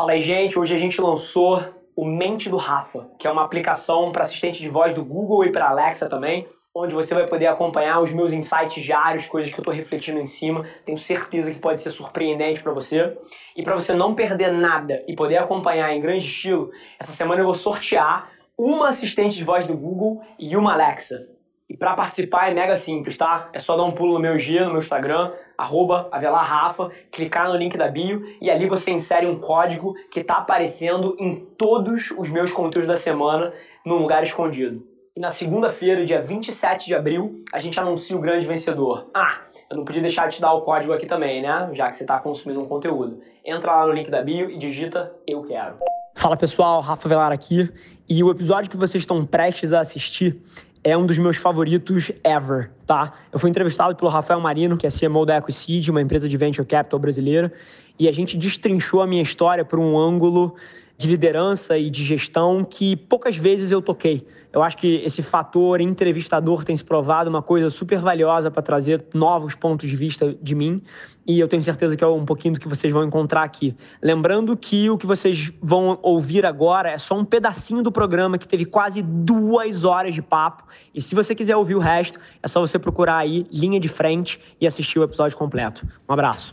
Fala 0.00 0.12
aí, 0.12 0.22
gente. 0.22 0.58
Hoje 0.58 0.74
a 0.74 0.78
gente 0.78 0.98
lançou 0.98 1.62
o 1.94 2.06
Mente 2.06 2.48
do 2.48 2.56
Rafa, 2.56 3.10
que 3.18 3.26
é 3.26 3.30
uma 3.30 3.44
aplicação 3.44 4.10
para 4.10 4.22
assistente 4.22 4.58
de 4.58 4.66
voz 4.66 4.94
do 4.94 5.04
Google 5.04 5.44
e 5.44 5.52
para 5.52 5.68
Alexa 5.68 6.08
também, 6.08 6.48
onde 6.74 6.94
você 6.94 7.14
vai 7.14 7.26
poder 7.26 7.48
acompanhar 7.48 8.00
os 8.00 8.10
meus 8.10 8.32
insights 8.32 8.82
diários, 8.82 9.26
coisas 9.26 9.52
que 9.52 9.60
eu 9.60 9.60
estou 9.60 9.74
refletindo 9.74 10.18
em 10.18 10.24
cima. 10.24 10.64
Tenho 10.86 10.96
certeza 10.96 11.52
que 11.52 11.58
pode 11.58 11.82
ser 11.82 11.90
surpreendente 11.90 12.62
para 12.62 12.72
você. 12.72 13.14
E 13.54 13.62
para 13.62 13.74
você 13.74 13.92
não 13.92 14.14
perder 14.14 14.50
nada 14.50 15.04
e 15.06 15.14
poder 15.14 15.36
acompanhar 15.36 15.94
em 15.94 16.00
grande 16.00 16.24
estilo, 16.24 16.70
essa 16.98 17.12
semana 17.12 17.42
eu 17.42 17.44
vou 17.44 17.54
sortear 17.54 18.30
uma 18.56 18.88
assistente 18.88 19.36
de 19.36 19.44
voz 19.44 19.66
do 19.66 19.76
Google 19.76 20.22
e 20.38 20.56
uma 20.56 20.72
Alexa. 20.72 21.28
E 21.70 21.76
para 21.76 21.94
participar 21.94 22.50
é 22.50 22.52
mega 22.52 22.76
simples, 22.76 23.16
tá? 23.16 23.48
É 23.52 23.60
só 23.60 23.76
dar 23.76 23.84
um 23.84 23.92
pulo 23.92 24.14
no 24.14 24.18
meu 24.18 24.36
G, 24.36 24.58
no 24.58 24.70
meu 24.70 24.80
Instagram, 24.80 25.30
avelarrafa, 25.56 26.90
clicar 27.12 27.48
no 27.48 27.56
link 27.56 27.78
da 27.78 27.86
bio 27.86 28.26
e 28.40 28.50
ali 28.50 28.66
você 28.66 28.90
insere 28.90 29.24
um 29.24 29.38
código 29.38 29.94
que 30.10 30.24
tá 30.24 30.38
aparecendo 30.38 31.14
em 31.16 31.36
todos 31.36 32.10
os 32.10 32.28
meus 32.28 32.50
conteúdos 32.50 32.88
da 32.88 32.96
semana 32.96 33.52
num 33.86 33.98
lugar 33.98 34.24
escondido. 34.24 34.84
E 35.14 35.20
na 35.20 35.30
segunda-feira, 35.30 36.04
dia 36.04 36.20
27 36.20 36.86
de 36.86 36.94
abril, 36.96 37.44
a 37.52 37.60
gente 37.60 37.78
anuncia 37.78 38.16
o 38.16 38.20
grande 38.20 38.44
vencedor. 38.46 39.08
Ah, 39.14 39.38
eu 39.70 39.76
não 39.76 39.84
podia 39.84 40.02
deixar 40.02 40.28
de 40.28 40.36
te 40.36 40.40
dar 40.40 40.52
o 40.52 40.62
código 40.62 40.92
aqui 40.92 41.06
também, 41.06 41.40
né? 41.40 41.70
Já 41.72 41.88
que 41.88 41.94
você 41.94 42.02
está 42.02 42.18
consumindo 42.18 42.60
um 42.60 42.66
conteúdo. 42.66 43.20
Entra 43.44 43.76
lá 43.76 43.86
no 43.86 43.92
link 43.92 44.10
da 44.10 44.22
bio 44.22 44.50
e 44.50 44.58
digita 44.58 45.12
Eu 45.24 45.44
Quero. 45.44 45.76
Fala 46.16 46.36
pessoal, 46.36 46.80
Rafa 46.80 47.08
Velar 47.08 47.30
aqui. 47.30 47.72
E 48.08 48.24
o 48.24 48.30
episódio 48.30 48.68
que 48.68 48.76
vocês 48.76 49.02
estão 49.02 49.24
prestes 49.24 49.72
a 49.72 49.78
assistir 49.78 50.42
é 50.82 50.96
um 50.96 51.04
dos 51.04 51.18
meus 51.18 51.36
favoritos 51.36 52.10
ever, 52.24 52.70
tá? 52.86 53.12
Eu 53.32 53.38
fui 53.38 53.50
entrevistado 53.50 53.94
pelo 53.94 54.10
Rafael 54.10 54.40
Marino, 54.40 54.76
que 54.76 54.86
é 54.86 54.90
CMO 54.90 55.26
da 55.26 55.38
EquiSeed, 55.38 55.90
uma 55.90 56.00
empresa 56.00 56.28
de 56.28 56.36
venture 56.36 56.66
capital 56.66 56.98
brasileira, 56.98 57.52
e 57.98 58.08
a 58.08 58.12
gente 58.12 58.36
destrinchou 58.36 59.02
a 59.02 59.06
minha 59.06 59.22
história 59.22 59.64
por 59.64 59.78
um 59.78 59.98
ângulo 59.98 60.56
de 61.00 61.08
liderança 61.08 61.78
e 61.78 61.88
de 61.88 62.04
gestão 62.04 62.62
que 62.62 62.94
poucas 62.94 63.34
vezes 63.34 63.70
eu 63.70 63.80
toquei. 63.80 64.26
Eu 64.52 64.62
acho 64.62 64.76
que 64.76 64.96
esse 64.96 65.22
fator 65.22 65.80
entrevistador 65.80 66.62
tem 66.62 66.76
se 66.76 66.84
provado 66.84 67.30
uma 67.30 67.40
coisa 67.40 67.70
super 67.70 68.00
valiosa 68.00 68.50
para 68.50 68.60
trazer 68.60 69.02
novos 69.14 69.54
pontos 69.54 69.88
de 69.88 69.96
vista 69.96 70.36
de 70.42 70.54
mim 70.54 70.82
e 71.26 71.40
eu 71.40 71.48
tenho 71.48 71.64
certeza 71.64 71.96
que 71.96 72.04
é 72.04 72.06
um 72.06 72.26
pouquinho 72.26 72.54
do 72.54 72.60
que 72.60 72.68
vocês 72.68 72.92
vão 72.92 73.02
encontrar 73.02 73.44
aqui. 73.44 73.74
Lembrando 74.02 74.54
que 74.54 74.90
o 74.90 74.98
que 74.98 75.06
vocês 75.06 75.50
vão 75.62 75.98
ouvir 76.02 76.44
agora 76.44 76.90
é 76.90 76.98
só 76.98 77.16
um 77.16 77.24
pedacinho 77.24 77.82
do 77.82 77.90
programa 77.90 78.36
que 78.36 78.46
teve 78.46 78.66
quase 78.66 79.00
duas 79.00 79.84
horas 79.84 80.14
de 80.14 80.20
papo 80.20 80.64
e 80.94 81.00
se 81.00 81.14
você 81.14 81.34
quiser 81.34 81.56
ouvir 81.56 81.76
o 81.76 81.80
resto 81.80 82.20
é 82.42 82.48
só 82.48 82.60
você 82.60 82.78
procurar 82.78 83.16
aí 83.16 83.46
linha 83.50 83.80
de 83.80 83.88
frente 83.88 84.38
e 84.60 84.66
assistir 84.66 84.98
o 84.98 85.02
episódio 85.02 85.34
completo. 85.38 85.86
Um 86.06 86.12
abraço. 86.12 86.52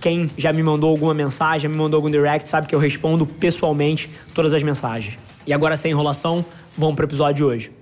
Quem 0.00 0.30
já 0.36 0.52
me 0.52 0.62
mandou 0.62 0.90
alguma 0.90 1.14
mensagem, 1.14 1.62
já 1.62 1.68
me 1.68 1.76
mandou 1.76 1.98
algum 1.98 2.10
direct, 2.10 2.48
sabe 2.48 2.66
que 2.66 2.74
eu 2.74 2.78
respondo 2.78 3.26
pessoalmente 3.26 4.10
todas 4.34 4.52
as 4.52 4.62
mensagens. 4.62 5.18
E 5.46 5.52
agora, 5.52 5.76
sem 5.76 5.90
enrolação, 5.90 6.44
vamos 6.76 6.96
para 6.96 7.04
o 7.04 7.08
episódio 7.08 7.34
de 7.34 7.44
hoje. 7.44 7.72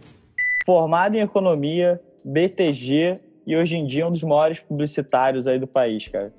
Formado 0.64 1.16
em 1.16 1.20
economia, 1.20 2.00
BTG 2.24 3.18
e 3.46 3.56
hoje 3.56 3.76
em 3.76 3.86
dia 3.86 4.06
um 4.06 4.10
dos 4.10 4.22
maiores 4.22 4.60
publicitários 4.60 5.46
aí 5.46 5.58
do 5.58 5.66
país, 5.66 6.08
cara. 6.08 6.32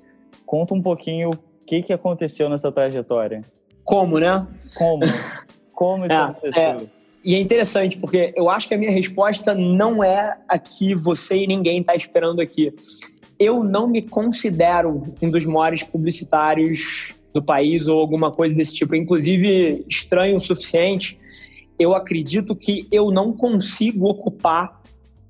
Conta 0.44 0.74
um 0.74 0.82
pouquinho 0.82 1.30
o 1.30 1.38
que, 1.66 1.82
que 1.82 1.92
aconteceu 1.92 2.48
nessa 2.48 2.70
trajetória. 2.72 3.42
Como, 3.84 4.18
né? 4.18 4.46
Como? 4.74 5.02
Como 5.72 6.04
isso 6.04 6.14
é, 6.14 6.16
aconteceu? 6.16 6.62
É. 6.62 6.78
E 7.24 7.34
é 7.34 7.40
interessante, 7.40 7.98
porque 7.98 8.32
eu 8.36 8.48
acho 8.48 8.68
que 8.68 8.74
a 8.74 8.78
minha 8.78 8.90
resposta 8.90 9.52
não 9.52 10.02
é 10.02 10.38
a 10.48 10.58
que 10.58 10.94
você 10.94 11.38
e 11.38 11.46
ninguém 11.46 11.80
está 11.80 11.94
esperando 11.94 12.40
aqui 12.40 12.72
eu 13.38 13.62
não 13.62 13.86
me 13.86 14.02
considero 14.02 15.02
um 15.20 15.30
dos 15.30 15.44
maiores 15.44 15.82
publicitários 15.82 17.12
do 17.32 17.42
país 17.42 17.86
ou 17.86 18.00
alguma 18.00 18.32
coisa 18.32 18.54
desse 18.54 18.74
tipo. 18.74 18.94
Inclusive, 18.94 19.84
estranho 19.88 20.36
o 20.36 20.40
suficiente, 20.40 21.18
eu 21.78 21.94
acredito 21.94 22.56
que 22.56 22.86
eu 22.90 23.10
não 23.10 23.32
consigo 23.32 24.08
ocupar 24.08 24.80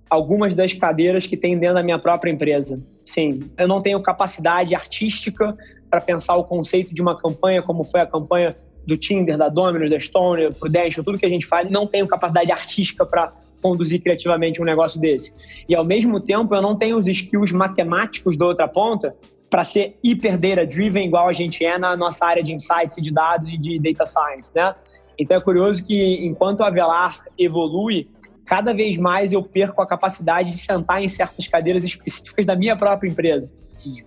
algumas 0.09 0.55
das 0.55 0.73
cadeiras 0.73 1.27
que 1.27 1.37
tem 1.37 1.59
dentro 1.59 1.75
da 1.75 1.83
minha 1.83 1.99
própria 1.99 2.31
empresa. 2.31 2.81
Sim, 3.05 3.51
eu 3.59 3.67
não 3.67 3.83
tenho 3.83 4.01
capacidade 4.01 4.75
artística 4.75 5.57
para 5.91 6.01
pensar 6.01 6.37
o 6.37 6.45
conceito 6.45 6.95
de 6.95 7.03
uma 7.03 7.17
campanha 7.17 7.63
como 7.63 7.85
foi 7.85 8.01
a 8.01 8.07
campanha 8.07 8.57
do 8.87 8.97
Tinder, 8.97 9.37
da 9.37 9.49
Domino's, 9.49 9.91
da 9.91 9.99
Stone, 9.99 10.55
Prudential, 10.55 11.05
tudo 11.05 11.19
que 11.19 11.27
a 11.27 11.29
gente 11.29 11.45
faz, 11.45 11.69
não 11.69 11.89
tenho 11.89 12.07
capacidade 12.07 12.53
artística 12.53 13.05
para 13.05 13.33
conduzir 13.71 14.01
criativamente 14.01 14.63
um 14.63 14.65
negócio 14.65 15.01
desse. 15.01 15.35
E 15.69 15.75
ao 15.75 15.85
mesmo 15.85 16.21
tempo, 16.21 16.55
eu 16.55 16.63
não 16.63 16.77
tenho 16.77 16.97
os 16.97 17.09
skills 17.09 17.51
matemáticos 17.51 18.37
da 18.37 18.47
outra 18.47 18.69
ponta 18.69 19.15
para 19.51 19.65
ser 19.65 19.99
hiper 20.03 20.39
data 20.39 20.67
driven 20.67 21.07
igual 21.07 21.29
a 21.29 21.33
gente 21.33 21.65
é 21.65 21.79
na 21.79 21.97
nossa 21.97 22.27
área 22.27 22.43
de 22.43 22.53
insights, 22.53 22.97
de 22.97 23.13
dados 23.13 23.49
e 23.49 23.59
de 23.59 23.79
data 23.79 24.07
science, 24.07 24.53
né? 24.55 24.75
Então 25.19 25.37
é 25.37 25.41
curioso 25.41 25.85
que 25.85 26.27
enquanto 26.27 26.63
a 26.63 26.67
Avelar 26.67 27.17
evolui, 27.39 28.09
cada 28.45 28.73
vez 28.73 28.97
mais 28.97 29.33
eu 29.33 29.43
perco 29.43 29.81
a 29.83 29.87
capacidade 29.87 30.51
de 30.51 30.59
sentar 30.59 31.03
em 31.03 31.09
certas 31.09 31.49
cadeiras 31.49 31.85
específicas 31.85 32.47
da 32.47 32.55
minha 32.55 32.77
própria 32.77 33.09
empresa. 33.09 33.49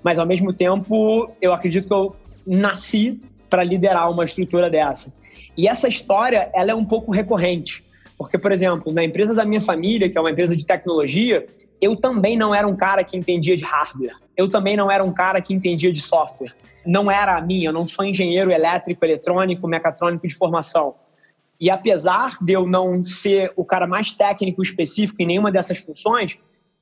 Mas 0.03 0.19
ao 0.19 0.25
mesmo 0.25 0.53
tempo, 0.53 1.29
eu 1.41 1.53
acredito 1.53 1.87
que 1.87 1.93
eu 1.93 2.15
nasci 2.45 3.19
para 3.49 3.63
liderar 3.63 4.11
uma 4.11 4.23
estrutura 4.25 4.69
dessa. 4.69 5.11
E 5.57 5.67
essa 5.67 5.87
história, 5.87 6.49
ela 6.53 6.71
é 6.71 6.75
um 6.75 6.85
pouco 6.85 7.11
recorrente. 7.11 7.83
Porque, 8.19 8.37
por 8.37 8.51
exemplo, 8.51 8.91
na 8.91 9.01
empresa 9.01 9.33
da 9.33 9.45
minha 9.45 9.61
família, 9.61 10.09
que 10.09 10.17
é 10.17 10.21
uma 10.21 10.29
empresa 10.29 10.53
de 10.53 10.65
tecnologia, 10.65 11.47
eu 11.79 11.95
também 11.95 12.35
não 12.35 12.53
era 12.53 12.67
um 12.67 12.75
cara 12.75 13.01
que 13.01 13.15
entendia 13.15 13.55
de 13.55 13.63
hardware. 13.63 14.13
Eu 14.35 14.49
também 14.49 14.75
não 14.75 14.91
era 14.91 15.01
um 15.01 15.13
cara 15.13 15.41
que 15.41 15.53
entendia 15.53 15.89
de 15.89 16.01
software. 16.01 16.53
Não 16.85 17.09
era 17.09 17.37
a 17.37 17.41
minha, 17.41 17.69
eu 17.69 17.73
não 17.73 17.87
sou 17.87 18.03
engenheiro 18.03 18.51
elétrico, 18.51 19.05
eletrônico, 19.05 19.65
mecatrônico 19.69 20.27
de 20.27 20.35
formação. 20.35 20.95
E 21.61 21.69
apesar 21.69 22.35
de 22.41 22.51
eu 22.51 22.67
não 22.67 23.05
ser 23.05 23.53
o 23.55 23.63
cara 23.63 23.87
mais 23.87 24.11
técnico 24.11 24.61
específico 24.61 25.21
em 25.21 25.25
nenhuma 25.25 25.49
dessas 25.49 25.77
funções, 25.77 26.37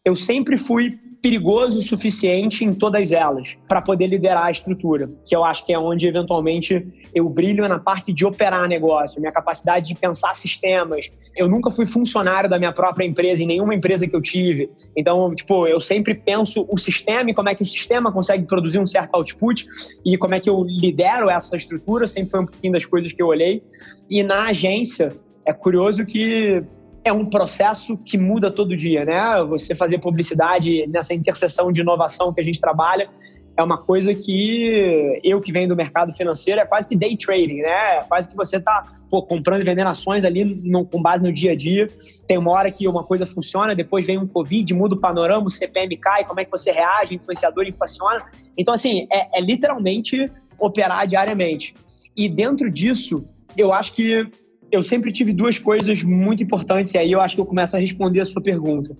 eu 0.08 0.16
sempre 0.16 0.56
fui 0.56 0.98
perigoso 1.22 1.80
o 1.80 1.82
suficiente 1.82 2.64
em 2.64 2.74
todas 2.74 3.12
elas 3.12 3.58
para 3.68 3.82
poder 3.82 4.08
liderar 4.08 4.46
a 4.46 4.52
estrutura, 4.52 5.10
que 5.26 5.36
eu 5.36 5.44
acho 5.44 5.66
que 5.66 5.74
é 5.74 5.78
onde 5.78 6.08
eventualmente 6.08 6.88
eu 7.14 7.28
brilho 7.28 7.68
na 7.68 7.78
parte 7.78 8.14
de 8.14 8.26
operar 8.26 8.70
negócio, 8.70 9.20
minha 9.20 9.34
capacidade 9.34 9.90
de 9.90 9.96
pensar 9.96 10.34
sistemas. 10.34 11.12
Eu 11.36 11.50
nunca 11.50 11.70
fui 11.70 11.86
funcionário 11.86 12.50
da 12.50 12.58
minha 12.58 12.72
própria 12.72 13.06
empresa, 13.06 13.44
em 13.44 13.48
nenhuma 13.48 13.76
empresa 13.76 14.08
que 14.08 14.16
eu 14.16 14.22
tive. 14.22 14.70
Então, 14.96 15.36
tipo, 15.36 15.68
eu 15.68 15.82
sempre 15.82 16.14
penso 16.14 16.66
o 16.70 16.78
sistema 16.78 17.30
e 17.30 17.34
como 17.34 17.50
é 17.50 17.56
que 17.56 17.64
o 17.64 17.66
sistema 17.66 18.10
consegue 18.10 18.46
produzir 18.46 18.80
um 18.80 18.86
certo 18.86 19.14
output 19.16 19.66
e 20.06 20.18
como 20.18 20.36
é 20.36 20.40
que 20.40 20.50
eu 20.50 20.64
lidero 20.64 21.30
essa 21.30 21.58
estrutura, 21.58 22.08
sempre 22.08 22.32
foi 22.32 22.40
um 22.40 22.46
pouquinho 22.46 22.72
das 22.72 22.86
coisas 22.86 23.12
que 23.12 23.22
eu 23.22 23.28
olhei. 23.28 23.62
E 24.10 24.24
na 24.24 24.46
agência, 24.46 25.12
é 25.46 25.52
curioso 25.52 26.06
que 26.06 26.64
é 27.08 27.14
um 27.14 27.26
processo 27.26 27.98
que 27.98 28.18
muda 28.18 28.52
todo 28.52 28.76
dia, 28.76 29.06
né? 29.06 29.44
Você 29.50 29.74
fazer 29.74 30.00
publicidade 30.00 30.86
nessa 30.88 31.14
interseção 31.14 31.72
de 31.72 31.82
inovação 31.82 32.34
que 32.34 32.42
a 32.42 32.44
gente 32.44 32.60
trabalha 32.60 33.10
é 33.58 33.64
uma 33.64 33.78
coisa 33.78 34.14
que 34.14 35.20
eu 35.24 35.42
que 35.42 35.52
venho 35.52 35.68
do 35.68 35.76
mercado 35.76 36.14
financeiro 36.14 36.62
é 36.62 36.66
quase 36.66 36.88
que 36.88 36.96
day 36.96 37.18
trading, 37.18 37.62
né? 37.62 37.98
É 37.98 38.04
quase 38.04 38.30
que 38.30 38.36
você 38.36 38.58
está 38.58 38.94
comprando 39.10 39.62
e 39.62 39.64
vendendo 39.64 39.88
ações 39.88 40.24
ali 40.24 40.46
no, 40.46 40.86
com 40.86 41.02
base 41.02 41.24
no 41.24 41.34
dia 41.34 41.54
a 41.54 41.56
dia. 41.56 41.88
Tem 42.28 42.38
uma 42.38 42.52
hora 42.52 42.70
que 42.70 42.88
uma 42.88 43.04
coisa 43.04 43.26
funciona, 43.26 43.74
depois 43.74 44.06
vem 44.06 44.20
um 44.20 44.28
Covid, 44.28 44.72
muda 44.76 44.94
o 44.94 45.00
panorama, 45.00 45.48
o 45.48 45.50
CPM 45.50 45.98
cai, 45.98 46.24
como 46.24 46.40
é 46.40 46.46
que 46.46 46.52
você 46.52 46.72
reage, 46.72 47.16
influenciador 47.16 47.66
inflaciona. 47.66 48.24
Então, 48.56 48.76
assim, 48.76 49.08
é, 49.12 49.40
é 49.40 49.42
literalmente 49.42 50.32
operar 50.60 51.08
diariamente. 51.08 51.74
E 52.16 52.30
dentro 52.30 52.70
disso, 52.70 53.28
eu 53.58 53.74
acho 53.74 53.94
que 53.94 54.30
eu 54.72 54.84
sempre 54.84 55.12
tive 55.12 55.34
duas 55.34 55.58
coisas 55.58 56.04
muito 56.04 56.44
importantes, 56.44 56.94
e 56.94 56.98
aí 56.98 57.12
eu 57.12 57.22
acho 57.22 57.36
que 57.36 57.42
eu 57.42 57.46
começo 57.46 57.76
a 57.76 57.80
responder 57.80 58.22
a 58.22 58.26
sua 58.26 58.42
pergunta. 58.42 58.96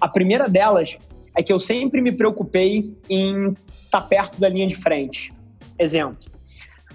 A 0.00 0.08
primeira 0.08 0.48
delas 0.48 0.96
é 1.36 1.42
que 1.42 1.52
eu 1.52 1.58
sempre 1.58 2.00
me 2.00 2.12
preocupei 2.12 2.80
em 3.08 3.54
estar 3.84 4.02
perto 4.02 4.40
da 4.40 4.48
linha 4.48 4.66
de 4.66 4.76
frente. 4.76 5.32
Exemplo. 5.78 6.18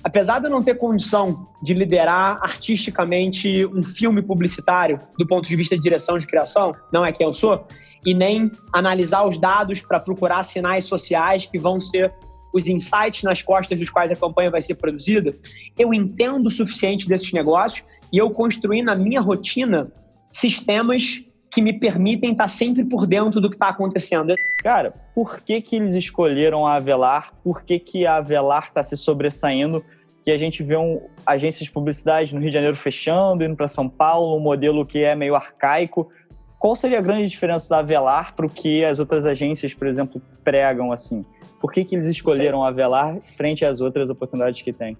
Apesar 0.04 0.40
de 0.40 0.48
eu 0.48 0.52
não 0.52 0.62
ter 0.62 0.76
condição 0.76 1.48
de 1.62 1.74
liderar 1.74 2.38
artisticamente 2.42 3.66
um 3.68 3.82
filme 3.82 4.22
publicitário 4.22 5.00
do 5.18 5.26
ponto 5.26 5.48
de 5.48 5.56
vista 5.56 5.78
de 5.78 5.82
direção 5.82 6.18
de 6.18 6.28
criação, 6.28 6.76
não 6.92 7.06
é 7.06 7.12
quem 7.14 7.26
eu 7.26 7.34
sou, 7.34 7.66
e 8.06 8.14
nem 8.14 8.52
analisar 8.74 9.26
os 9.26 9.40
dados 9.40 9.80
para 9.80 10.00
procurar 10.02 10.44
sinais 10.44 10.86
sociais 10.86 11.46
que 11.46 11.58
vão 11.58 11.80
ser 11.80 12.14
os 12.54 12.68
insights 12.68 13.24
nas 13.24 13.42
costas 13.42 13.80
dos 13.80 13.90
quais 13.90 14.12
a 14.12 14.16
campanha 14.16 14.52
vai 14.52 14.62
ser 14.62 14.76
produzida, 14.76 15.36
eu 15.78 15.94
entendo 15.94 16.46
o 16.46 16.52
suficiente 16.52 17.08
desses 17.08 17.34
negócios 17.34 17.84
e 18.12 18.18
eu 18.18 18.30
construí 18.30 18.82
na 18.82 18.96
minha 18.96 19.20
rotina 19.20 19.92
sistemas 20.32 21.26
que 21.54 21.62
me 21.62 21.74
permitem 21.74 22.32
estar 22.32 22.48
sempre 22.48 22.84
por 22.84 23.06
dentro 23.06 23.40
do 23.40 23.50
que 23.50 23.56
está 23.56 23.70
acontecendo. 23.70 24.34
Cara, 24.58 24.94
por 25.14 25.40
que, 25.42 25.62
que 25.62 25.76
eles 25.76 25.94
escolheram 25.94 26.66
a 26.66 26.76
Avelar? 26.76 27.32
Por 27.44 27.64
que, 27.64 27.78
que 27.78 28.08
a 28.08 28.16
Avelar 28.16 28.64
está 28.64 28.84
se 28.84 28.98
sobressaindo? 28.98 29.84
Que 30.24 30.32
a 30.32 30.38
gente 30.38 30.64
vê 30.64 30.76
um, 30.76 31.02
agências 31.26 31.66
de 31.66 31.72
publicidade 31.72 32.34
no 32.34 32.40
Rio 32.40 32.50
de 32.50 32.56
Janeiro 32.56 32.76
fechando, 32.76 33.44
indo 33.44 33.56
para 33.56 33.68
São 33.68 33.88
Paulo, 33.88 34.36
um 34.36 34.40
modelo 34.40 34.84
que 34.84 35.04
é 35.04 35.16
meio 35.16 35.36
arcaico. 35.36 36.10
Qual 36.58 36.76
seria 36.76 36.98
a 36.98 37.02
grande 37.02 37.30
diferença 37.30 37.70
da 37.70 37.80
Avelar 37.80 38.36
para 38.36 38.48
o 38.48 38.50
que 38.50 38.84
as 38.84 38.98
outras 38.98 39.24
agências, 39.24 39.76
por 39.76 39.86
exemplo, 39.86 40.20
pregam 40.44 40.92
assim? 40.92 41.24
Por 41.64 41.72
que, 41.72 41.86
que 41.86 41.96
eles 41.96 42.08
escolheram 42.08 42.62
a 42.62 42.68
Avelar 42.68 43.18
frente 43.38 43.64
às 43.64 43.80
outras 43.80 44.10
oportunidades 44.10 44.62
que 44.62 44.74
tem? 44.74 44.98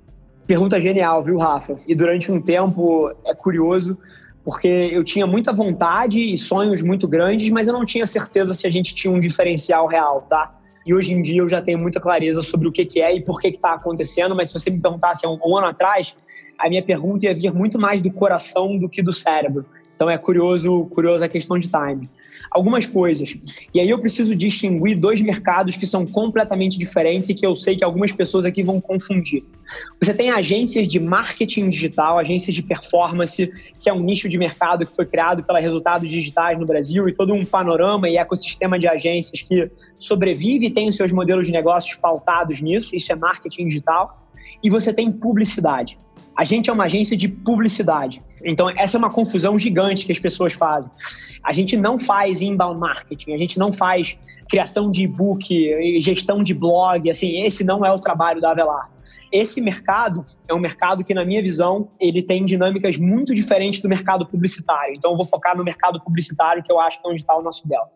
Pergunta 0.48 0.80
genial, 0.80 1.22
viu, 1.22 1.38
Rafa? 1.38 1.76
E 1.86 1.94
durante 1.94 2.32
um 2.32 2.42
tempo 2.42 3.12
é 3.26 3.36
curioso, 3.36 3.98
porque 4.46 4.70
eu 4.70 5.04
tinha 5.04 5.28
muita 5.28 5.52
vontade 5.52 6.22
e 6.22 6.38
sonhos 6.38 6.82
muito 6.82 7.06
grandes, 7.06 7.50
mas 7.50 7.68
eu 7.68 7.74
não 7.74 7.84
tinha 7.84 8.06
certeza 8.06 8.54
se 8.54 8.66
a 8.66 8.70
gente 8.70 8.96
tinha 8.96 9.12
um 9.12 9.20
diferencial 9.20 9.88
real, 9.88 10.22
tá? 10.30 10.58
E 10.86 10.94
hoje 10.94 11.12
em 11.12 11.22
dia 11.22 11.42
eu 11.42 11.50
já 11.50 11.62
tenho 11.62 11.78
muita 11.78 12.00
clareza 12.00 12.42
sobre 12.42 12.70
o 12.70 12.72
que, 12.72 12.86
que 12.86 13.02
é 13.02 13.14
e 13.14 13.20
por 13.20 13.42
que 13.42 13.50
está 13.50 13.74
acontecendo, 13.74 14.34
mas 14.34 14.48
se 14.48 14.54
você 14.58 14.72
me 14.72 14.80
perguntasse 14.80 15.26
há 15.26 15.30
um, 15.30 15.38
um 15.46 15.58
ano 15.58 15.68
atrás, 15.68 16.16
a 16.58 16.70
minha 16.70 16.82
pergunta 16.82 17.26
ia 17.26 17.34
vir 17.34 17.54
muito 17.54 17.78
mais 17.78 18.02
do 18.02 18.10
coração 18.10 18.78
do 18.78 18.88
que 18.88 19.04
do 19.04 19.12
cérebro. 19.12 19.66
Então 19.96 20.10
é 20.10 20.18
curioso, 20.18 20.86
curioso 20.86 21.24
a 21.24 21.30
questão 21.30 21.58
de 21.58 21.70
time 21.70 22.10
algumas 22.54 22.86
coisas. 22.86 23.36
E 23.74 23.80
aí 23.80 23.90
eu 23.90 24.00
preciso 24.00 24.36
distinguir 24.36 24.96
dois 24.96 25.20
mercados 25.20 25.76
que 25.76 25.88
são 25.88 26.06
completamente 26.06 26.78
diferentes 26.78 27.30
e 27.30 27.34
que 27.34 27.46
eu 27.46 27.56
sei 27.56 27.76
que 27.76 27.84
algumas 27.84 28.12
pessoas 28.12 28.46
aqui 28.46 28.62
vão 28.62 28.80
confundir. 28.80 29.44
Você 30.00 30.14
tem 30.14 30.30
agências 30.30 30.88
de 30.88 31.00
marketing 31.00 31.70
digital, 31.70 32.20
agências 32.20 32.54
de 32.54 32.62
performance, 32.62 33.52
que 33.80 33.90
é 33.90 33.94
um 33.94 34.02
nicho 34.02 34.30
de 34.30 34.38
mercado 34.38 34.86
que 34.86 34.96
foi 34.96 35.06
criado 35.06 35.44
pela 35.44 35.60
Resultados 35.60 36.10
Digitais 36.12 36.60
no 36.60 36.66
Brasil 36.66 37.10
e 37.10 37.14
todo 37.14 37.34
um 37.34 37.44
panorama 37.44 38.08
e 38.08 38.18
ecossistema 38.18 38.78
de 38.78 38.88
agências 38.88 39.42
que 39.42 39.72
sobrevive 39.98 40.68
e 40.68 40.70
tem 40.70 40.88
os 40.88 40.96
seus 40.96 41.12
modelos 41.12 41.48
de 41.48 41.52
negócios 41.52 41.96
pautados 41.96 42.62
nisso, 42.62 42.96
isso 42.96 43.12
é 43.12 43.16
marketing 43.16 43.66
digital. 43.66 44.23
E 44.64 44.70
você 44.70 44.94
tem 44.94 45.12
publicidade. 45.12 46.00
A 46.36 46.44
gente 46.44 46.68
é 46.68 46.74
uma 46.74 46.86
agência 46.86 47.16
de 47.16 47.28
publicidade. 47.28 48.24
Então, 48.44 48.68
essa 48.72 48.98
é 48.98 49.00
uma 49.00 49.12
confusão 49.12 49.58
gigante 49.58 50.04
que 50.06 50.12
as 50.12 50.18
pessoas 50.18 50.54
fazem. 50.54 50.92
A 51.44 51.54
gente 51.54 51.78
não 51.78 52.00
faz 52.00 52.42
inbound 52.42 52.80
marketing, 52.80 53.34
a 53.34 53.38
gente 53.38 53.60
não 53.60 53.72
faz 53.72 54.18
criação 54.50 54.90
de 54.90 55.04
e-book, 55.04 56.02
gestão 56.02 56.42
de 56.42 56.54
blog, 56.54 57.08
assim, 57.10 57.44
esse 57.44 57.64
não 57.64 57.86
é 57.86 57.92
o 57.92 58.00
trabalho 58.00 58.42
da 58.42 58.50
Avelar. 58.52 58.90
Esse 59.32 59.62
mercado 59.62 60.24
é 60.48 60.54
um 60.54 60.60
mercado 60.60 61.04
que, 61.04 61.14
na 61.14 61.24
minha 61.24 61.42
visão, 61.42 61.90
ele 62.00 62.24
tem 62.24 62.44
dinâmicas 62.44 62.98
muito 62.98 63.36
diferentes 63.36 63.80
do 63.82 63.88
mercado 63.88 64.26
publicitário. 64.26 64.96
Então, 64.96 65.12
eu 65.12 65.18
vou 65.18 65.26
focar 65.26 65.56
no 65.56 65.64
mercado 65.64 66.02
publicitário, 66.04 66.64
que 66.64 66.72
eu 66.72 66.80
acho 66.80 67.00
que 67.00 67.08
é 67.08 67.12
onde 67.12 67.22
está 67.22 67.38
o 67.38 67.44
nosso 67.44 67.68
delta. 67.68 67.96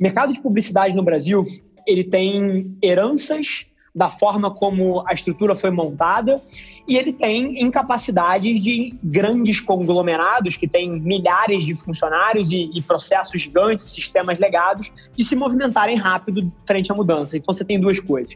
O 0.00 0.02
mercado 0.02 0.32
de 0.32 0.40
publicidade 0.40 0.96
no 0.96 1.02
Brasil, 1.04 1.44
ele 1.86 2.02
tem 2.02 2.76
heranças 2.82 3.66
da 3.98 4.08
forma 4.08 4.48
como 4.48 5.02
a 5.08 5.12
estrutura 5.12 5.56
foi 5.56 5.72
montada 5.72 6.40
e 6.86 6.96
ele 6.96 7.12
tem 7.12 7.60
incapacidades 7.60 8.62
de 8.62 8.94
grandes 9.02 9.58
conglomerados 9.58 10.56
que 10.56 10.68
têm 10.68 11.00
milhares 11.00 11.64
de 11.64 11.74
funcionários 11.74 12.52
e, 12.52 12.70
e, 12.72 12.80
processos 12.80 13.42
gigantes, 13.42 13.84
sistemas 13.86 14.38
legados, 14.38 14.92
de 15.16 15.24
se 15.24 15.34
movimentarem 15.34 15.96
rápido 15.96 16.50
frente 16.64 16.92
à 16.92 16.94
mudança. 16.94 17.36
Então 17.36 17.52
você 17.52 17.64
tem 17.64 17.80
duas 17.80 17.98
coisas. 17.98 18.32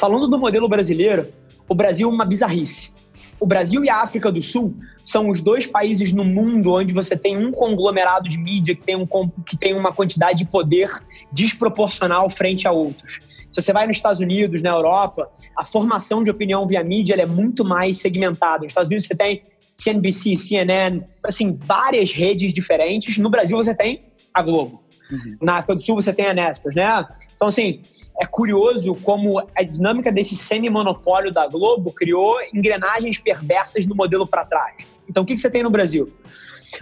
Falando 0.00 0.26
do 0.26 0.38
modelo 0.38 0.66
brasileiro, 0.68 1.28
o 1.68 1.74
Brasil 1.74 2.08
é 2.08 2.12
uma 2.12 2.24
bizarrice. 2.24 2.94
O 3.38 3.46
Brasil 3.46 3.84
e 3.84 3.90
a 3.90 4.00
África 4.00 4.32
do 4.32 4.40
Sul 4.40 4.74
são 5.04 5.28
os 5.28 5.42
dois 5.42 5.66
países 5.66 6.14
no 6.14 6.24
mundo 6.24 6.72
onde 6.72 6.94
você 6.94 7.14
tem 7.14 7.36
um 7.36 7.50
conglomerado 7.50 8.26
de 8.26 8.38
mídia 8.38 8.74
que 8.74 8.82
tem, 8.82 8.96
um, 8.96 9.06
que 9.44 9.56
tem 9.56 9.74
uma 9.74 9.92
quantidade 9.92 10.38
de 10.38 10.46
poder 10.46 10.88
desproporcional 11.30 12.30
frente 12.30 12.66
a 12.66 12.72
outros. 12.72 13.20
Se 13.54 13.62
você 13.62 13.72
vai 13.72 13.86
nos 13.86 13.96
Estados 13.96 14.18
Unidos, 14.18 14.62
na 14.62 14.70
Europa, 14.70 15.30
a 15.56 15.64
formação 15.64 16.24
de 16.24 16.30
opinião 16.30 16.66
via 16.66 16.82
mídia 16.82 17.14
é 17.14 17.24
muito 17.24 17.64
mais 17.64 17.98
segmentada. 17.98 18.64
Nos 18.64 18.72
Estados 18.72 18.88
Unidos 18.88 19.06
você 19.06 19.14
tem 19.14 19.44
CNBC, 19.76 20.36
CNN, 20.36 21.04
assim, 21.22 21.56
várias 21.56 22.10
redes 22.10 22.52
diferentes. 22.52 23.16
No 23.16 23.30
Brasil 23.30 23.56
você 23.56 23.72
tem 23.72 24.06
a 24.34 24.42
Globo. 24.42 24.82
Uhum. 25.08 25.36
Na 25.40 25.58
África 25.58 25.76
do 25.76 25.82
Sul 25.82 25.94
você 25.94 26.12
tem 26.12 26.26
a 26.26 26.34
Nespers, 26.34 26.74
né? 26.74 27.06
Então, 27.36 27.46
assim, 27.46 27.80
é 28.20 28.26
curioso 28.26 28.92
como 28.96 29.38
a 29.38 29.62
dinâmica 29.62 30.10
desse 30.10 30.34
semi-monopólio 30.34 31.32
da 31.32 31.46
Globo 31.46 31.92
criou 31.92 32.36
engrenagens 32.52 33.18
perversas 33.18 33.86
no 33.86 33.94
modelo 33.94 34.26
para 34.26 34.44
trás. 34.44 34.74
Então, 35.08 35.22
o 35.22 35.26
que, 35.26 35.34
que 35.34 35.40
você 35.40 35.50
tem 35.50 35.62
no 35.62 35.70
Brasil? 35.70 36.12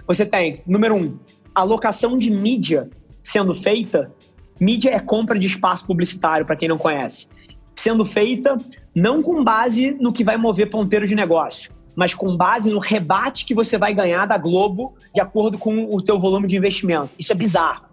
Você 0.07 0.25
tem, 0.25 0.51
número 0.65 0.95
um, 0.95 1.19
alocação 1.53 2.17
de 2.17 2.31
mídia 2.31 2.89
sendo 3.21 3.53
feita 3.53 4.11
Mídia 4.59 4.91
é 4.91 4.99
compra 4.99 5.37
de 5.37 5.47
espaço 5.47 5.85
publicitário, 5.85 6.45
para 6.45 6.55
quem 6.55 6.69
não 6.69 6.77
conhece. 6.77 7.29
Sendo 7.75 8.05
feita 8.05 8.57
não 8.93 9.21
com 9.21 9.43
base 9.43 9.91
no 9.99 10.13
que 10.13 10.23
vai 10.23 10.37
mover 10.37 10.69
ponteiro 10.69 11.07
de 11.07 11.15
negócio, 11.15 11.71
mas 11.95 12.13
com 12.13 12.35
base 12.37 12.71
no 12.71 12.79
rebate 12.79 13.45
que 13.45 13.53
você 13.53 13.77
vai 13.77 13.93
ganhar 13.93 14.25
da 14.25 14.37
Globo 14.37 14.93
de 15.13 15.21
acordo 15.21 15.57
com 15.57 15.85
o 15.93 16.01
teu 16.01 16.19
volume 16.19 16.47
de 16.47 16.57
investimento. 16.57 17.09
Isso 17.17 17.31
é 17.31 17.35
bizarro. 17.35 17.85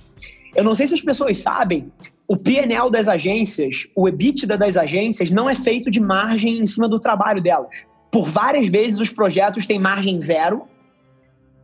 Eu 0.54 0.64
não 0.64 0.74
sei 0.74 0.86
se 0.86 0.94
as 0.94 1.00
pessoas 1.00 1.38
sabem, 1.38 1.90
o 2.26 2.36
PNL 2.36 2.90
das 2.90 3.08
agências, 3.08 3.88
o 3.94 4.08
EBITDA 4.08 4.56
das 4.56 4.76
agências 4.76 5.30
não 5.30 5.48
é 5.48 5.54
feito 5.54 5.90
de 5.90 6.00
margem 6.00 6.58
em 6.58 6.66
cima 6.66 6.88
do 6.88 7.00
trabalho 7.00 7.42
delas. 7.42 7.84
Por 8.10 8.26
várias 8.26 8.68
vezes 8.68 8.98
os 8.98 9.10
projetos 9.10 9.66
têm 9.66 9.78
margem 9.78 10.20
zero 10.20 10.62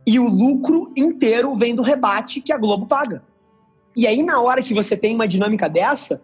e 0.05 0.19
o 0.19 0.27
lucro 0.27 0.91
inteiro 0.95 1.55
vem 1.55 1.75
do 1.75 1.81
rebate 1.81 2.41
que 2.41 2.53
a 2.53 2.57
Globo 2.57 2.85
paga. 2.85 3.21
E 3.97 4.05
aí, 4.05 4.21
na 4.21 4.39
hora 4.39 4.61
que 4.61 4.75
você 4.75 4.95
tem 4.95 5.15
uma 5.15 5.27
dinâmica 5.27 5.67
dessa, 5.67 6.21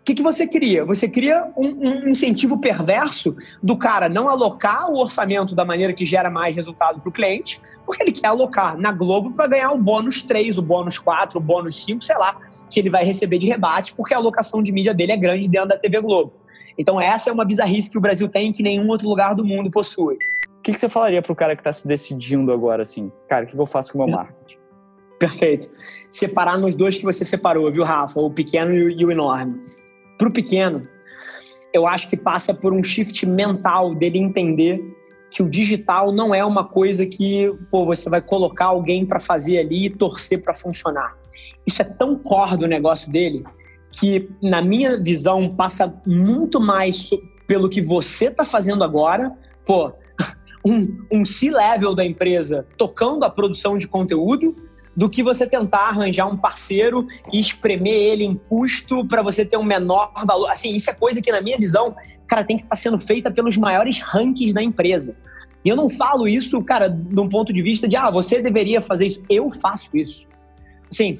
o 0.00 0.02
que, 0.02 0.14
que 0.14 0.22
você 0.22 0.48
cria? 0.48 0.86
Você 0.86 1.06
cria 1.06 1.52
um, 1.54 1.66
um, 1.66 2.08
incentivo 2.08 2.58
perverso 2.58 3.36
do 3.62 3.76
cara 3.76 4.08
não 4.08 4.26
alocar 4.26 4.90
o 4.90 4.96
orçamento 4.96 5.54
da 5.54 5.62
maneira 5.62 5.92
que 5.92 6.06
gera 6.06 6.30
mais 6.30 6.56
resultado 6.56 6.98
para 6.98 7.10
o 7.10 7.12
cliente, 7.12 7.60
porque 7.84 8.02
ele 8.02 8.12
quer 8.12 8.28
alocar 8.28 8.74
na 8.78 8.90
Globo 8.90 9.32
para 9.34 9.46
ganhar 9.46 9.70
o 9.70 9.76
bônus 9.76 10.22
3, 10.22 10.56
o 10.56 10.62
bônus 10.62 10.98
4, 10.98 11.38
o 11.38 11.42
bônus 11.42 11.84
5, 11.84 12.02
sei 12.02 12.16
lá, 12.16 12.38
que 12.70 12.80
ele 12.80 12.88
vai 12.88 13.04
receber 13.04 13.36
de 13.36 13.46
rebate, 13.46 13.94
porque 13.94 14.14
a 14.14 14.16
alocação 14.16 14.62
de 14.62 14.72
mídia 14.72 14.94
dele 14.94 15.12
é 15.12 15.16
grande 15.18 15.46
dentro 15.46 15.68
da 15.68 15.76
TV 15.76 16.00
Globo. 16.00 16.32
Então, 16.78 16.98
essa 16.98 17.28
é 17.28 17.32
uma 17.34 17.44
bizarrice 17.44 17.90
que 17.90 17.98
o 17.98 18.00
Brasil 18.00 18.30
tem 18.30 18.50
que 18.50 18.62
nenhum 18.62 18.88
outro 18.88 19.06
lugar 19.06 19.34
do 19.34 19.44
mundo 19.44 19.70
possui. 19.70 20.14
O 20.14 20.62
que, 20.62 20.72
que 20.72 20.80
você 20.80 20.88
falaria 20.88 21.20
para 21.20 21.32
o 21.32 21.36
cara 21.36 21.54
que 21.54 21.60
está 21.60 21.72
se 21.72 21.86
decidindo 21.86 22.50
agora, 22.50 22.82
assim? 22.82 23.12
Cara, 23.28 23.44
o 23.44 23.48
que 23.48 23.54
eu 23.54 23.66
faço 23.66 23.92
com 23.92 23.98
o 23.98 24.06
meu 24.06 24.16
marketing? 24.16 24.59
Perfeito. 25.20 25.68
Separar 26.10 26.58
nos 26.58 26.74
dois 26.74 26.96
que 26.96 27.04
você 27.04 27.24
separou, 27.24 27.70
viu, 27.70 27.84
Rafa? 27.84 28.18
O 28.18 28.30
pequeno 28.30 28.72
e 28.72 29.04
o 29.04 29.12
enorme. 29.12 29.60
Para 30.18 30.28
o 30.28 30.32
pequeno, 30.32 30.82
eu 31.72 31.86
acho 31.86 32.08
que 32.08 32.16
passa 32.16 32.54
por 32.54 32.72
um 32.72 32.82
shift 32.82 33.24
mental 33.26 33.94
dele 33.94 34.18
entender 34.18 34.82
que 35.30 35.42
o 35.42 35.48
digital 35.48 36.10
não 36.10 36.34
é 36.34 36.44
uma 36.44 36.64
coisa 36.64 37.06
que 37.06 37.52
pô, 37.70 37.84
você 37.84 38.08
vai 38.10 38.20
colocar 38.20 38.66
alguém 38.66 39.06
para 39.06 39.20
fazer 39.20 39.58
ali 39.58 39.86
e 39.86 39.90
torcer 39.90 40.42
para 40.42 40.54
funcionar. 40.54 41.16
Isso 41.66 41.82
é 41.82 41.84
tão 41.84 42.16
core 42.16 42.56
do 42.56 42.66
negócio 42.66 43.12
dele 43.12 43.44
que, 43.92 44.28
na 44.42 44.62
minha 44.62 44.98
visão, 45.00 45.54
passa 45.54 46.00
muito 46.06 46.58
mais 46.60 47.10
pelo 47.46 47.68
que 47.68 47.82
você 47.82 48.26
está 48.26 48.44
fazendo 48.44 48.82
agora. 48.82 49.36
Pô, 49.66 49.92
um, 50.66 50.98
um 51.12 51.24
C-level 51.26 51.94
da 51.94 52.04
empresa 52.04 52.66
tocando 52.78 53.22
a 53.24 53.30
produção 53.30 53.76
de 53.76 53.86
conteúdo 53.86 54.56
do 54.96 55.08
que 55.08 55.22
você 55.22 55.46
tentar 55.46 55.88
arranjar 55.88 56.26
um 56.26 56.36
parceiro 56.36 57.06
e 57.32 57.40
espremer 57.40 57.92
ele 57.92 58.24
em 58.24 58.34
custo 58.34 59.06
para 59.06 59.22
você 59.22 59.44
ter 59.44 59.56
um 59.56 59.62
menor 59.62 60.12
valor. 60.26 60.50
Assim, 60.50 60.74
isso 60.74 60.90
é 60.90 60.94
coisa 60.94 61.22
que, 61.22 61.30
na 61.30 61.40
minha 61.40 61.56
visão, 61.58 61.94
cara, 62.26 62.44
tem 62.44 62.56
que 62.56 62.62
estar 62.62 62.76
tá 62.76 62.80
sendo 62.80 62.98
feita 62.98 63.30
pelos 63.30 63.56
maiores 63.56 64.00
rankings 64.00 64.52
da 64.52 64.62
empresa. 64.62 65.16
E 65.64 65.68
eu 65.68 65.76
não 65.76 65.90
falo 65.90 66.26
isso, 66.26 66.62
cara, 66.62 66.88
de 66.88 67.20
um 67.20 67.28
ponto 67.28 67.52
de 67.52 67.62
vista 67.62 67.86
de, 67.86 67.96
ah, 67.96 68.10
você 68.10 68.40
deveria 68.40 68.80
fazer 68.80 69.06
isso. 69.06 69.22
Eu 69.28 69.50
faço 69.50 69.90
isso. 69.96 70.26
Assim, 70.90 71.14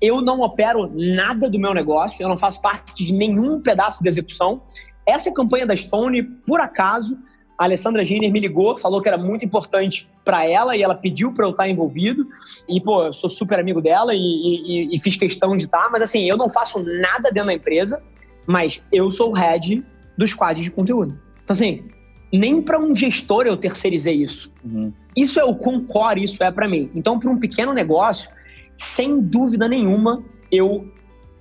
eu 0.00 0.20
não 0.20 0.40
opero 0.40 0.90
nada 0.94 1.48
do 1.48 1.58
meu 1.58 1.72
negócio, 1.72 2.22
eu 2.22 2.28
não 2.28 2.36
faço 2.36 2.60
parte 2.60 3.04
de 3.04 3.12
nenhum 3.12 3.60
pedaço 3.60 4.02
de 4.02 4.08
execução. 4.08 4.62
Essa 5.06 5.32
campanha 5.32 5.66
da 5.66 5.76
Stone, 5.76 6.22
por 6.22 6.60
acaso, 6.60 7.18
a 7.58 7.64
Alessandra 7.64 8.04
Giner 8.04 8.32
me 8.32 8.40
ligou, 8.40 8.76
falou 8.76 9.00
que 9.00 9.08
era 9.08 9.18
muito 9.18 9.44
importante 9.44 10.08
para 10.24 10.46
ela 10.46 10.76
e 10.76 10.82
ela 10.82 10.94
pediu 10.94 11.32
para 11.32 11.46
eu 11.46 11.50
estar 11.50 11.68
envolvido. 11.68 12.26
E, 12.68 12.80
pô, 12.80 13.04
eu 13.04 13.12
sou 13.12 13.30
super 13.30 13.60
amigo 13.60 13.80
dela 13.80 14.14
e, 14.14 14.18
e, 14.18 14.94
e 14.94 15.00
fiz 15.00 15.16
questão 15.16 15.56
de 15.56 15.64
estar. 15.64 15.90
Mas, 15.90 16.02
assim, 16.02 16.28
eu 16.28 16.36
não 16.36 16.48
faço 16.48 16.82
nada 16.82 17.30
dentro 17.30 17.46
da 17.46 17.54
empresa, 17.54 18.02
mas 18.46 18.82
eu 18.90 19.10
sou 19.10 19.30
o 19.30 19.34
head 19.34 19.84
do 20.16 20.26
squad 20.26 20.60
de 20.60 20.70
conteúdo. 20.70 21.18
Então, 21.44 21.54
assim, 21.54 21.84
nem 22.32 22.62
para 22.62 22.78
um 22.78 22.96
gestor 22.96 23.46
eu 23.46 23.56
terceirizei 23.56 24.16
isso. 24.16 24.50
Uhum. 24.64 24.92
Isso 25.14 25.38
é 25.38 25.44
o 25.44 25.54
concore, 25.54 26.24
isso 26.24 26.42
é 26.42 26.50
para 26.50 26.66
mim. 26.66 26.90
Então, 26.94 27.18
para 27.18 27.30
um 27.30 27.38
pequeno 27.38 27.72
negócio, 27.72 28.30
sem 28.76 29.20
dúvida 29.20 29.68
nenhuma, 29.68 30.24
eu 30.50 30.90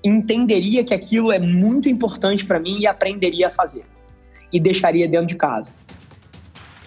entenderia 0.03 0.83
que 0.83 0.93
aquilo 0.93 1.31
é 1.31 1.39
muito 1.39 1.87
importante 1.87 2.45
para 2.45 2.59
mim 2.59 2.79
e 2.79 2.87
aprenderia 2.87 3.47
a 3.47 3.51
fazer. 3.51 3.85
E 4.51 4.59
deixaria 4.59 5.07
dentro 5.07 5.27
de 5.27 5.35
casa. 5.35 5.71